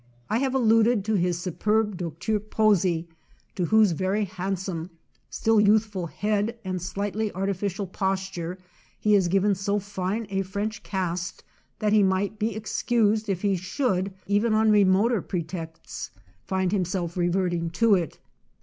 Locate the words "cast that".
10.81-11.93